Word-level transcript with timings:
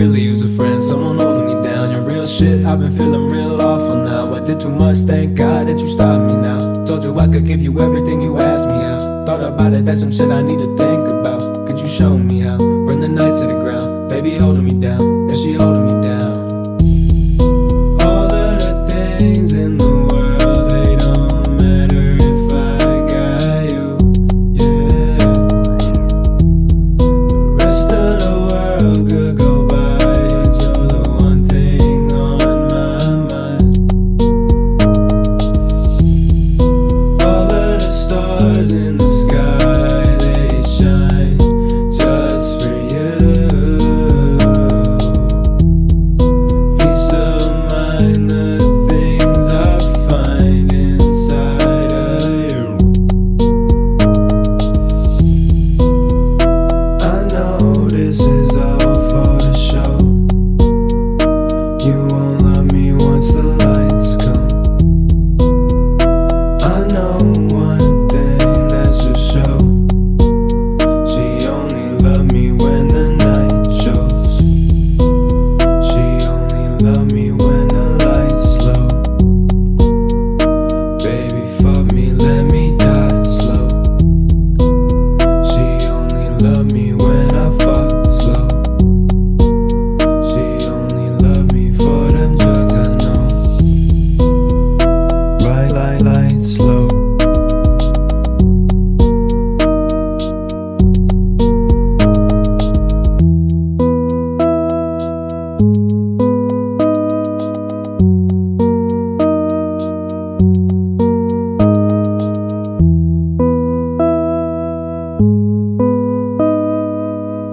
really 0.00 0.22
use 0.22 0.42
a 0.42 0.48
friend, 0.56 0.82
someone 0.82 1.18
holding 1.18 1.46
me 1.46 1.62
down. 1.62 1.92
Your 1.92 2.04
real 2.04 2.26
shit, 2.26 2.64
I've 2.64 2.80
been 2.80 2.96
feeling 2.96 3.28
real 3.28 3.60
awful 3.60 3.96
now. 3.96 4.34
I 4.34 4.40
did 4.40 4.60
too 4.60 4.70
much, 4.70 4.98
thank 4.98 5.36
God 5.36 5.68
that 5.68 5.78
you 5.78 5.88
stopped 5.88 6.32
me 6.32 6.40
now. 6.40 6.58
Told 6.84 7.04
you 7.04 7.18
I 7.18 7.26
could 7.26 7.46
give 7.46 7.60
you 7.60 7.78
everything 7.80 8.20
you 8.20 8.38
asked 8.38 8.68
me 8.68 8.76
out. 8.76 9.00
Thought 9.26 9.42
about 9.42 9.76
it, 9.76 9.84
that's 9.84 10.00
some 10.00 10.12
shit 10.12 10.30
I 10.30 10.42
need 10.42 10.58
to 10.58 10.76
think 10.76 11.08
about. 11.10 11.66
Could 11.66 11.78
you 11.80 11.88
show 11.88 12.16
me 12.16 12.40
how? 12.40 12.58
Burn 12.58 13.00
the 13.00 13.08
night 13.08 13.34
to 13.40 13.46
the 13.46 13.60
ground, 13.60 14.08
baby 14.08 14.38
holding 14.38 14.64
me 14.64 14.72
down, 14.72 15.00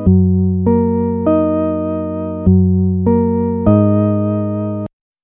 you 0.07 0.44